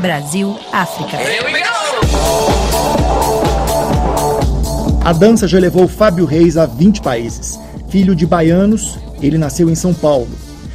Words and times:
Brasil, 0.00 0.58
África. 0.72 1.16
A 5.04 5.12
dança 5.12 5.46
já 5.46 5.60
levou 5.60 5.86
Fábio 5.86 6.24
Reis 6.24 6.56
a 6.56 6.66
20 6.66 7.00
países. 7.00 7.56
Filho 7.88 8.16
de 8.16 8.26
baianos, 8.26 8.98
ele 9.22 9.38
nasceu 9.38 9.70
em 9.70 9.76
São 9.76 9.94
Paulo. 9.94 10.28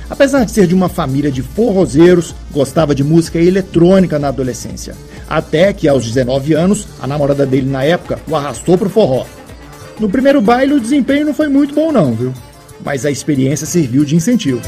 Apesar 0.10 0.46
de 0.46 0.52
ser 0.52 0.66
de 0.66 0.74
uma 0.74 0.88
família 0.88 1.30
de 1.30 1.42
forrozeiros, 1.42 2.34
gostava 2.52 2.96
de 2.96 3.04
música 3.04 3.38
eletrônica 3.38 4.18
na 4.18 4.30
adolescência. 4.30 4.96
Até 5.30 5.74
que, 5.74 5.88
aos 5.88 6.06
19 6.06 6.54
anos, 6.54 6.88
a 7.02 7.08
namorada 7.08 7.46
dele 7.46 7.70
na 7.70 7.84
época 7.84 8.18
o 8.30 8.36
arrastou 8.36 8.78
pro 8.78 8.90
forró. 8.90 9.26
No 10.00 10.10
primeiro 10.10 10.42
baile, 10.42 10.74
o 10.74 10.80
desempenho 10.80 11.26
não 11.26 11.34
foi 11.34 11.50
muito 11.50 11.76
bom, 11.76 11.92
não, 11.92 12.14
viu? 12.14 12.34
Mas 12.84 13.06
a 13.06 13.12
experiência 13.12 13.68
serviu 13.68 14.06
de 14.06 14.16
incentivo. 14.16 14.62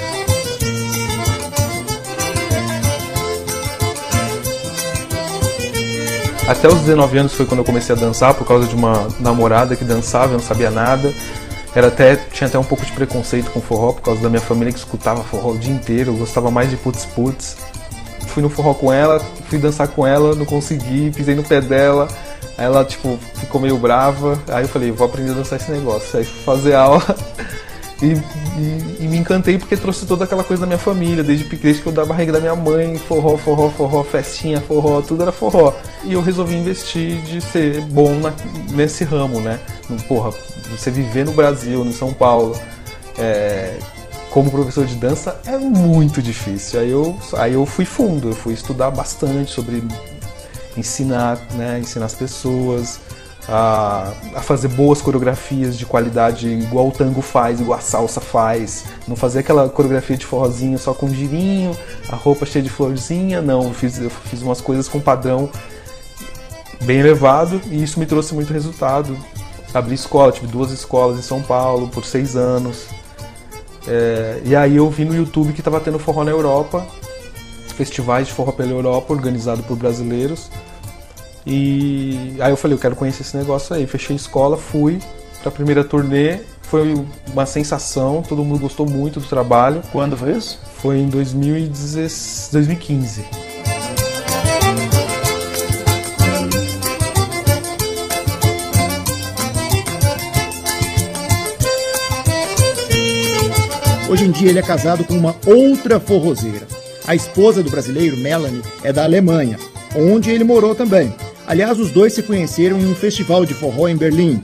Até 6.48 6.68
os 6.68 6.82
19 6.82 7.18
anos 7.18 7.34
foi 7.34 7.46
quando 7.46 7.62
eu 7.62 7.66
comecei 7.66 7.96
a 7.96 7.98
dançar 7.98 8.34
por 8.36 8.48
causa 8.48 8.68
de 8.68 8.76
uma 8.76 9.08
namorada 9.20 9.76
que 9.76 9.84
dançava, 9.84 10.34
eu 10.34 10.38
não 10.38 10.46
sabia 10.46 10.70
nada. 10.70 11.12
Era 11.74 11.88
até, 11.88 12.16
tinha 12.16 12.48
até 12.48 12.58
um 12.58 12.64
pouco 12.64 12.86
de 12.86 12.92
preconceito 12.92 13.50
com 13.50 13.60
forró 13.60 13.94
por 13.94 14.02
causa 14.02 14.22
da 14.22 14.30
minha 14.30 14.42
família 14.42 14.72
que 14.72 14.78
escutava 14.78 15.24
forró 15.24 15.54
o 15.54 15.58
dia 15.58 15.74
inteiro, 15.74 16.12
eu 16.12 16.18
gostava 16.18 16.52
mais 16.52 16.70
de 16.70 16.78
putz 16.78 17.04
putz. 17.06 17.58
Fui 18.28 18.44
no 18.44 18.50
forró 18.50 18.74
com 18.74 18.94
ela, 18.94 19.20
fui 19.50 19.58
dançar 19.58 19.88
com 19.88 20.06
ela, 20.06 20.36
não 20.36 20.46
consegui, 20.46 21.12
pisei 21.12 21.36
no 21.36 21.44
pé 21.44 21.62
dela. 21.62 22.08
Aí 22.58 22.66
ela, 22.66 22.86
tipo, 22.86 23.18
ficou 23.36 23.60
meio 23.60 23.78
brava. 23.78 24.40
Aí 24.48 24.64
eu 24.64 24.70
falei, 24.70 24.92
vou 24.92 25.08
aprender 25.08 25.32
a 25.32 25.36
dançar 25.36 25.60
esse 25.60 25.72
negócio. 25.72 26.20
Aí 26.20 26.26
fui 26.26 26.44
fazer 26.44 26.76
aula. 26.76 27.04
E, 28.04 28.14
e, 28.58 29.04
e, 29.04 29.08
me 29.08 29.18
encantei 29.18 29.58
porque 29.58 29.76
trouxe 29.76 30.06
toda 30.06 30.24
aquela 30.24 30.44
coisa 30.44 30.62
da 30.62 30.68
minha 30.68 30.80
família, 30.80 31.24
desde 31.24 31.44
pequeno, 31.46 31.76
que 31.76 31.86
eu 31.86 31.92
da 31.92 32.06
barriga 32.06 32.32
da 32.32 32.40
minha 32.40 32.56
mãe, 32.56 32.98
forró, 32.98 33.38
forró, 33.38 33.70
forró, 33.70 34.04
festinha, 34.04 34.62
forró, 34.62 35.02
tudo 35.02 35.24
era 35.24 35.32
forró. 35.32 35.74
E 36.04 36.14
eu 36.14 36.22
resolvi 36.22 36.56
investir 36.56 37.22
de 37.24 37.42
ser 37.42 37.82
bom 37.82 38.16
na, 38.16 38.34
nesse 38.72 39.04
ramo, 39.04 39.42
né? 39.42 39.60
Porra, 40.08 40.32
você 40.72 40.90
viver 40.90 41.26
no 41.26 41.34
Brasil, 41.34 41.84
em 41.86 41.92
São 41.92 42.14
Paulo, 42.14 42.58
é, 43.18 43.78
como 44.30 44.50
professor 44.50 44.86
de 44.86 44.96
dança 44.96 45.40
é 45.46 45.58
muito 45.58 46.22
difícil. 46.22 46.80
Aí 46.80 46.92
eu, 46.92 47.20
aí 47.38 47.54
eu 47.54 47.66
fui 47.66 47.84
fundo, 47.84 48.30
eu 48.30 48.36
fui 48.36 48.54
estudar 48.54 48.90
bastante 48.90 49.52
sobre 49.52 49.84
ensinar, 50.78 51.40
né? 51.56 51.80
Ensinar 51.80 52.06
as 52.06 52.16
pessoas 52.16 53.00
a, 53.48 54.12
a, 54.36 54.42
fazer 54.42 54.70
boas 54.70 55.02
coreografias 55.02 55.78
de 55.78 55.86
qualidade 55.86 56.48
igual 56.48 56.88
o 56.88 56.92
tango 56.92 57.22
faz, 57.22 57.60
igual 57.60 57.78
a 57.78 57.82
salsa 57.82 58.20
faz. 58.20 58.86
Não 59.08 59.16
fazer 59.16 59.40
aquela 59.40 59.70
coreografia 59.70 60.18
de 60.18 60.26
forrozinho 60.26 60.78
só 60.80 60.94
com 60.94 61.08
girinho, 61.10 61.78
a 62.10 62.16
roupa 62.16 62.46
cheia 62.46 62.64
de 62.64 62.70
florzinha. 62.70 63.42
Não, 63.42 63.64
eu 63.64 63.74
fiz, 63.74 64.00
eu 64.00 64.10
fiz 64.10 64.42
umas 64.42 64.62
coisas 64.62 64.88
com 64.88 65.00
padrão 65.00 65.50
bem 66.84 67.00
elevado 67.00 67.62
e 67.70 67.84
isso 67.84 68.00
me 68.00 68.06
trouxe 68.06 68.34
muito 68.34 68.52
resultado. 68.52 69.18
Abri 69.74 69.94
escola, 69.94 70.32
tive 70.32 70.48
duas 70.48 70.72
escolas 70.72 71.20
em 71.20 71.22
São 71.22 71.42
Paulo 71.42 71.90
por 71.90 72.06
seis 72.06 72.36
anos. 72.36 72.88
É, 73.88 74.42
e 74.46 74.56
aí 74.56 74.78
eu 74.78 74.90
vi 74.90 75.06
no 75.06 75.14
YouTube 75.14 75.54
que 75.54 75.60
estava 75.60 75.80
tendo 75.80 76.00
forró 76.00 76.24
na 76.24 76.32
Europa, 76.32 76.86
festivais 77.76 78.28
de 78.28 78.34
forró 78.34 78.52
pela 78.52 78.72
Europa 78.72 79.14
organizado 79.14 79.62
por 79.64 79.76
brasileiros. 79.76 80.50
E 81.46 82.36
aí 82.40 82.52
eu 82.52 82.58
falei, 82.58 82.76
eu 82.76 82.82
quero 82.82 82.96
conhecer 82.96 83.22
esse 83.22 83.38
negócio 83.38 83.76
aí. 83.76 83.86
Fechei 83.86 84.16
a 84.16 84.18
escola, 84.18 84.58
fui 84.58 85.00
para 85.40 85.50
a 85.50 85.52
primeira 85.52 85.84
turnê. 85.84 86.40
Foi 86.64 86.96
uma 87.32 87.46
sensação, 87.46 88.24
todo 88.28 88.44
mundo 88.44 88.60
gostou 88.60 88.90
muito 88.90 89.20
do 89.20 89.28
trabalho. 89.28 89.84
Quando 89.92 90.18
foi 90.18 90.32
isso? 90.32 90.60
Foi 90.78 90.98
em 90.98 91.08
2015. 91.08 93.24
Hoje 104.10 104.26
em 104.26 104.32
dia 104.32 104.50
ele 104.50 104.60
é 104.60 104.64
casado 104.64 105.04
com 105.04 105.14
uma 105.14 105.36
outra 105.46 106.00
forrozeira. 106.00 106.66
A 107.06 107.14
esposa 107.14 107.62
do 107.62 107.70
brasileiro, 107.70 108.18
Melanie, 108.18 108.64
é 108.84 108.94
da 108.94 109.04
Alemanha, 109.04 109.60
onde 109.96 110.32
ele 110.32 110.44
morou 110.44 110.74
também. 110.74 111.14
Aliás, 111.48 111.80
os 111.80 111.92
dois 111.92 112.14
se 112.14 112.24
conheceram 112.24 112.80
em 112.80 112.86
um 112.86 112.96
festival 112.96 113.46
de 113.46 113.54
forró 113.54 113.88
em 113.88 113.96
Berlim, 113.96 114.42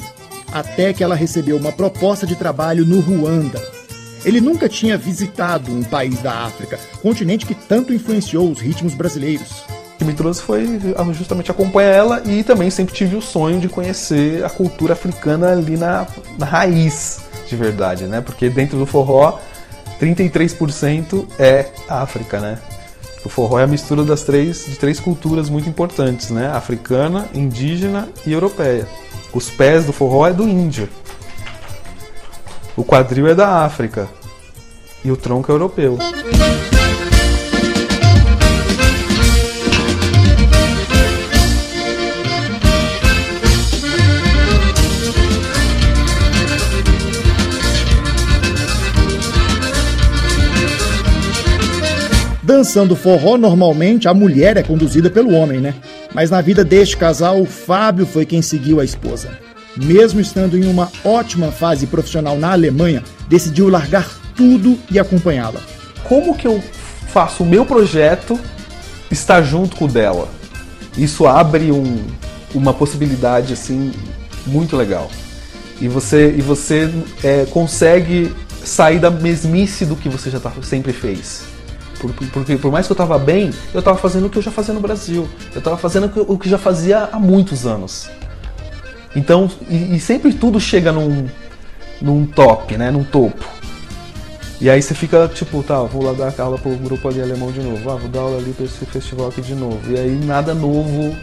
até 0.51 0.93
que 0.93 1.03
ela 1.03 1.15
recebeu 1.15 1.57
uma 1.57 1.71
proposta 1.71 2.27
de 2.27 2.35
trabalho 2.35 2.85
no 2.85 2.99
Ruanda. 2.99 3.61
Ele 4.23 4.39
nunca 4.39 4.69
tinha 4.69 4.97
visitado 4.97 5.71
um 5.71 5.83
país 5.83 6.19
da 6.19 6.31
África, 6.45 6.79
continente 7.01 7.45
que 7.45 7.55
tanto 7.55 7.93
influenciou 7.93 8.51
os 8.51 8.59
ritmos 8.59 8.93
brasileiros. 8.93 9.63
O 9.95 9.97
que 9.97 10.05
me 10.05 10.13
trouxe 10.13 10.41
foi 10.41 10.79
justamente 11.13 11.49
acompanhar 11.49 11.91
ela 11.91 12.23
e 12.25 12.43
também 12.43 12.69
sempre 12.69 12.93
tive 12.93 13.15
o 13.15 13.21
sonho 13.21 13.59
de 13.59 13.67
conhecer 13.67 14.43
a 14.45 14.49
cultura 14.49 14.93
africana 14.93 15.51
ali 15.51 15.77
na, 15.77 16.07
na 16.37 16.45
raiz 16.45 17.21
de 17.47 17.55
verdade, 17.55 18.05
né? 18.05 18.21
Porque 18.21 18.49
dentro 18.49 18.77
do 18.77 18.85
forró, 18.85 19.39
33% 19.99 21.27
é 21.37 21.67
África, 21.87 22.39
né? 22.39 22.57
O 23.23 23.29
forró 23.29 23.59
é 23.59 23.63
a 23.63 23.67
mistura 23.67 24.03
das 24.03 24.23
três, 24.23 24.65
de 24.65 24.75
três 24.75 24.99
culturas 24.99 25.49
muito 25.49 25.69
importantes, 25.69 26.31
né? 26.31 26.47
Africana, 26.47 27.29
indígena 27.33 28.09
e 28.25 28.33
europeia. 28.33 28.87
Os 29.33 29.49
pés 29.49 29.85
do 29.85 29.93
forró 29.93 30.27
é 30.27 30.33
do 30.33 30.47
índio. 30.47 30.89
O 32.75 32.83
quadril 32.83 33.27
é 33.27 33.35
da 33.35 33.63
África. 33.63 34.09
E 35.03 35.11
o 35.11 35.17
tronco 35.17 35.51
é 35.51 35.55
europeu. 35.55 35.97
Dançando 52.51 52.97
forró, 52.97 53.37
normalmente 53.37 54.09
a 54.09 54.13
mulher 54.13 54.57
é 54.57 54.61
conduzida 54.61 55.09
pelo 55.09 55.31
homem, 55.31 55.61
né? 55.61 55.73
Mas 56.13 56.29
na 56.29 56.41
vida 56.41 56.65
deste 56.65 56.97
casal, 56.97 57.41
o 57.41 57.45
Fábio 57.45 58.05
foi 58.05 58.25
quem 58.25 58.41
seguiu 58.41 58.81
a 58.81 58.83
esposa. 58.83 59.29
Mesmo 59.77 60.19
estando 60.19 60.57
em 60.57 60.65
uma 60.65 60.91
ótima 61.05 61.49
fase 61.49 61.87
profissional 61.87 62.37
na 62.37 62.51
Alemanha, 62.51 63.05
decidiu 63.29 63.69
largar 63.69 64.05
tudo 64.35 64.77
e 64.91 64.99
acompanhá-la. 64.99 65.61
Como 66.03 66.35
que 66.35 66.45
eu 66.45 66.61
faço 67.07 67.43
o 67.43 67.45
meu 67.45 67.65
projeto 67.65 68.37
estar 69.09 69.41
junto 69.43 69.77
com 69.77 69.85
o 69.85 69.87
dela? 69.87 70.27
Isso 70.97 71.25
abre 71.25 71.71
um, 71.71 72.03
uma 72.53 72.73
possibilidade 72.73 73.53
assim 73.53 73.93
muito 74.45 74.75
legal. 74.75 75.09
E 75.79 75.87
você, 75.87 76.35
e 76.37 76.41
você 76.41 76.91
é, 77.23 77.45
consegue 77.49 78.29
sair 78.61 78.99
da 78.99 79.09
mesmice 79.09 79.85
do 79.85 79.95
que 79.95 80.09
você 80.09 80.29
já 80.29 80.41
tá, 80.41 80.51
sempre 80.61 80.91
fez. 80.91 81.50
Porque 82.07 82.57
por 82.57 82.71
mais 82.71 82.87
que 82.87 82.91
eu 82.91 82.95
estava 82.95 83.17
bem, 83.19 83.51
eu 83.73 83.79
estava 83.79 83.97
fazendo 83.97 84.27
o 84.27 84.29
que 84.29 84.37
eu 84.37 84.41
já 84.41 84.51
fazia 84.51 84.73
no 84.73 84.79
Brasil. 84.79 85.27
Eu 85.53 85.59
estava 85.59 85.77
fazendo 85.77 86.11
o 86.27 86.37
que 86.37 86.49
já 86.49 86.57
fazia 86.57 87.09
há 87.11 87.19
muitos 87.19 87.65
anos. 87.65 88.09
Então, 89.15 89.49
e, 89.69 89.95
e, 89.95 89.99
sempre 89.99 90.33
tudo 90.33 90.59
chega 90.59 90.91
num, 90.91 91.27
num 92.01 92.25
top, 92.25 92.77
né? 92.77 92.89
Num 92.91 93.03
topo. 93.03 93.45
E 94.59 94.69
aí 94.69 94.81
você 94.81 94.93
fica 94.93 95.27
tipo, 95.27 95.63
tá, 95.63 95.81
vou 95.81 96.03
lá 96.03 96.13
dar 96.13 96.33
aula 96.43 96.57
pro 96.57 96.75
grupo 96.75 97.07
ali 97.07 97.21
alemão 97.21 97.51
de 97.51 97.59
novo. 97.59 97.89
Ah, 97.89 97.95
vou 97.95 98.09
dar 98.09 98.19
aula 98.19 98.37
ali 98.37 98.53
para 98.53 98.65
esse 98.65 98.85
festival 98.85 99.27
aqui 99.27 99.41
de 99.41 99.55
novo. 99.55 99.79
E 99.91 99.99
aí 99.99 100.11
nada 100.23 100.53
novo. 100.53 101.15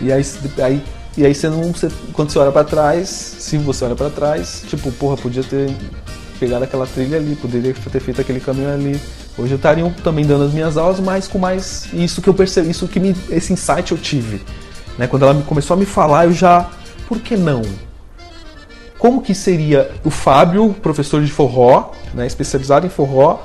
E 0.00 0.10
aí, 0.10 0.24
aí, 0.62 0.82
e 1.16 1.24
aí 1.24 1.34
você 1.34 1.48
não. 1.48 1.72
Você, 1.72 1.88
quando 2.12 2.30
você 2.30 2.38
olha 2.38 2.50
para 2.50 2.64
trás, 2.64 3.08
se 3.08 3.58
você 3.58 3.84
olha 3.84 3.94
para 3.94 4.10
trás, 4.10 4.64
tipo, 4.66 4.90
porra, 4.92 5.16
podia 5.16 5.44
ter 5.44 5.70
pegado 6.40 6.64
aquela 6.64 6.86
trilha 6.86 7.18
ali, 7.18 7.36
poderia 7.36 7.72
ter 7.74 8.00
feito 8.00 8.20
aquele 8.20 8.40
caminho 8.40 8.72
ali. 8.72 9.00
Hoje 9.36 9.52
eu 9.52 9.56
estaria 9.56 9.88
também 10.02 10.24
dando 10.24 10.44
as 10.44 10.52
minhas 10.52 10.76
aulas, 10.76 11.00
mas 11.00 11.26
com 11.26 11.38
mais 11.38 11.88
isso 11.92 12.22
que 12.22 12.28
eu 12.28 12.34
percebi, 12.34 12.70
isso 12.70 12.86
que 12.86 13.00
me, 13.00 13.16
esse 13.30 13.52
insight 13.52 13.90
eu 13.90 13.98
tive. 13.98 14.40
Né? 14.96 15.06
Quando 15.08 15.24
ela 15.24 15.34
começou 15.42 15.74
a 15.74 15.76
me 15.76 15.86
falar, 15.86 16.26
eu 16.26 16.32
já, 16.32 16.70
por 17.08 17.18
que 17.18 17.36
não? 17.36 17.62
Como 18.96 19.20
que 19.20 19.34
seria 19.34 19.90
o 20.04 20.10
Fábio, 20.10 20.74
professor 20.80 21.22
de 21.22 21.30
forró, 21.30 21.90
né, 22.14 22.26
especializado 22.26 22.86
em 22.86 22.88
forró, 22.88 23.40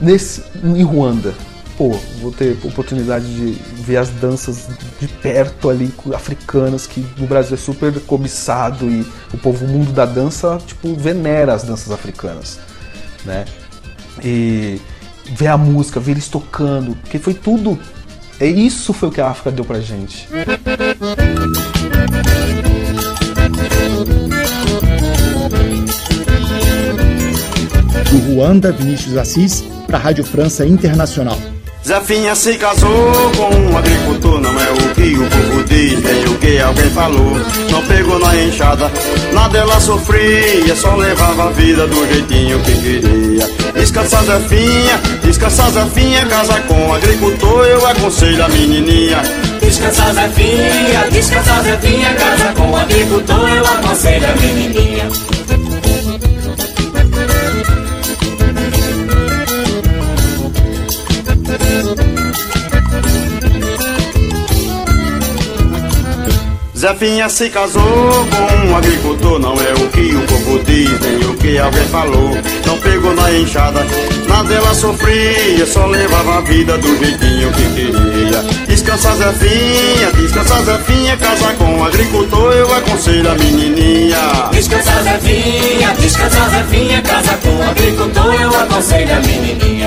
nesse, 0.00 0.44
em 0.62 0.82
Ruanda? 0.82 1.34
Pô, 1.78 1.90
vou 2.20 2.30
ter 2.30 2.56
oportunidade 2.62 3.26
de 3.26 3.52
ver 3.82 3.96
as 3.96 4.08
danças 4.08 4.68
de 5.00 5.08
perto 5.08 5.68
ali, 5.68 5.92
africanas, 6.14 6.86
que 6.86 7.04
no 7.18 7.26
Brasil 7.26 7.54
é 7.54 7.58
super 7.58 8.00
cobiçado 8.00 8.88
e 8.88 9.04
o 9.32 9.38
povo, 9.38 9.64
o 9.64 9.68
mundo 9.68 9.92
da 9.92 10.06
dança, 10.06 10.58
tipo, 10.64 10.94
venera 10.94 11.52
as 11.52 11.64
danças 11.64 11.90
africanas, 11.90 12.58
né? 13.24 13.44
E 14.24 14.80
ver 15.32 15.48
a 15.48 15.56
música, 15.56 16.00
ver 16.00 16.12
eles 16.12 16.28
tocando, 16.28 16.96
porque 16.96 17.18
foi 17.18 17.34
tudo. 17.34 17.78
É 18.38 18.46
isso 18.46 18.92
foi 18.92 19.08
o 19.08 19.12
que 19.12 19.20
a 19.20 19.28
África 19.28 19.50
deu 19.50 19.64
pra 19.64 19.80
gente. 19.80 20.28
Do 28.10 28.18
Ruanda, 28.18 28.72
Vinícius 28.72 29.16
Assis, 29.16 29.64
para 29.86 29.96
a 29.96 30.00
Rádio 30.00 30.24
França 30.24 30.66
Internacional. 30.66 31.38
Zefinha 31.86 32.34
se 32.34 32.54
casou 32.58 33.12
com 33.36 33.54
um 33.54 33.78
agricultor, 33.78 34.40
não 34.40 34.60
é 34.60 34.72
o 34.72 34.92
que 34.92 35.16
o 35.16 35.30
povo 35.30 35.62
diz, 35.62 36.02
nem 36.02 36.24
o 36.24 36.36
que 36.38 36.58
alguém 36.58 36.90
falou. 36.90 37.36
Não 37.70 37.80
pegou 37.84 38.18
na 38.18 38.34
enxada, 38.42 38.90
nada 39.32 39.58
ela 39.58 39.78
sofria, 39.78 40.74
só 40.74 40.96
levava 40.96 41.44
a 41.44 41.50
vida 41.52 41.86
do 41.86 42.04
jeitinho 42.08 42.58
que 42.58 42.72
queria. 42.72 43.46
Descansa 43.72 44.20
Zefinha, 44.24 45.00
descansa 45.22 45.70
Zefinha, 45.70 46.26
casa 46.26 46.60
com 46.62 46.92
agricultor, 46.92 47.64
eu 47.66 47.86
aconselho 47.86 48.44
a 48.44 48.48
menininha. 48.48 49.22
Descansa 49.60 50.12
Zefinha, 50.12 51.08
descansa 51.12 51.62
Zefinha, 51.62 52.14
casa 52.14 52.52
com 52.54 52.76
agricultor, 52.76 53.48
eu 53.48 53.64
aconselho 53.64 54.26
a 54.28 54.40
menininha. 54.40 55.35
Zefinha 66.86 67.28
se 67.28 67.50
casou 67.50 67.82
com 67.82 68.68
um 68.68 68.76
agricultor, 68.76 69.40
não 69.40 69.54
é 69.54 69.72
o 69.74 69.88
que 69.88 70.14
o 70.14 70.22
povo 70.22 70.60
diz, 70.60 71.00
nem 71.00 71.18
o 71.28 71.34
que 71.34 71.58
alguém 71.58 71.84
falou. 71.86 72.30
Não 72.64 72.78
pegou 72.78 73.12
na 73.12 73.32
enxada, 73.32 73.84
nada 74.28 74.54
ela 74.54 74.72
sofria, 74.72 75.66
só 75.66 75.84
levava 75.86 76.38
a 76.38 76.40
vida 76.42 76.78
do 76.78 76.86
jeitinho 76.96 77.50
que 77.54 77.62
queria. 77.74 78.40
Descansa 78.68 79.16
Zefinha, 79.16 80.12
descansa 80.14 80.62
Zefinha, 80.62 81.16
casa 81.16 81.54
com 81.54 81.64
um 81.64 81.84
agricultor, 81.84 82.52
eu 82.52 82.72
aconselho 82.72 83.32
a 83.32 83.34
menininha. 83.34 84.18
Descansa 84.52 85.02
Zefinha, 85.02 85.92
descansa 85.98 86.48
Zefinha, 86.50 87.02
casa 87.02 87.36
com 87.38 87.68
agricultor, 87.68 88.32
eu 88.40 88.60
aconselho 88.60 89.12
a 89.12 89.20
menininha. 89.22 89.85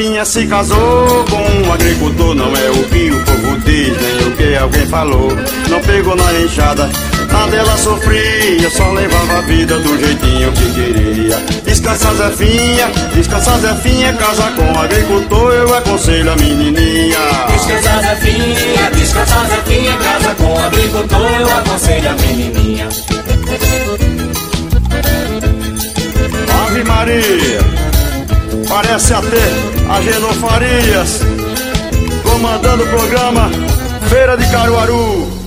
Zefinha 0.00 0.24
se 0.24 0.46
casou 0.46 1.24
com 1.28 1.36
um 1.36 1.72
agricultor, 1.72 2.34
não 2.34 2.56
é 2.56 2.70
o 2.70 2.84
que 2.84 3.10
o 3.10 3.22
povo 3.22 3.58
diz, 3.66 4.00
nem 4.00 4.28
o 4.28 4.32
que 4.34 4.56
alguém 4.56 4.86
falou. 4.86 5.28
Não 5.68 5.78
pegou 5.80 6.16
na 6.16 6.40
enxada, 6.40 6.88
nada 7.30 7.54
ela 7.54 7.76
sofria, 7.76 8.70
só 8.70 8.90
levava 8.92 9.38
a 9.38 9.40
vida 9.42 9.78
do 9.78 9.98
jeitinho 9.98 10.52
que 10.52 10.72
queria. 10.72 11.36
Descansa 11.66 12.14
Zefinha, 12.14 12.90
descansa 13.14 13.58
Zefinha, 13.58 14.14
casa 14.14 14.50
com 14.52 14.62
um 14.62 14.80
agricultor, 14.80 15.52
eu 15.52 15.74
aconselho 15.74 16.32
a 16.32 16.36
menininha. 16.36 17.18
Descansa 17.52 18.00
Zefinha, 18.00 18.90
descansa 18.94 19.44
Zefinha, 19.50 19.96
casa 19.98 20.34
com 20.36 20.64
agricultor, 20.64 21.40
eu 21.40 21.58
aconselho 21.58 22.08
a 22.08 22.12
menininha. 22.14 22.88
Ave 26.64 26.84
Maria! 26.84 27.90
Parece 28.68 29.14
até 29.14 29.69
Agenor 29.90 30.34
Farias, 30.34 31.20
comandando 32.22 32.84
o 32.84 32.86
programa 32.86 33.50
Feira 34.08 34.36
de 34.36 34.48
Caruaru. 34.48 35.39